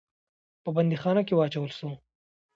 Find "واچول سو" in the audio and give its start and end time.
1.35-1.89